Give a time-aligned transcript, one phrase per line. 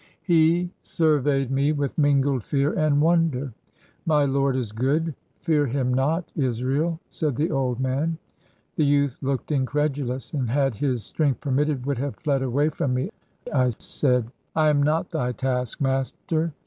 [0.23, 3.53] He surveyed me with mingled fear and wonder.
[4.07, 8.17] "My lord is good, fear him not, Israel," said the old man.
[8.77, 13.11] The youth looked incredulous, and, had his strength permitted, would have fled away from me.
[13.53, 16.51] I said:—" I am not thy taskmaster